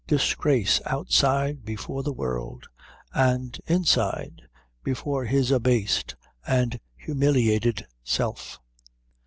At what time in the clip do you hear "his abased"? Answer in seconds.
5.25-6.15